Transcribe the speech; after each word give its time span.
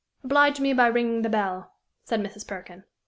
"Oblige 0.23 0.59
me 0.59 0.73
by 0.73 0.87
ringing 0.87 1.21
the 1.21 1.29
bell," 1.29 1.73
said 2.05 2.21
Mrs. 2.21 2.47
Perkin. 2.47 2.85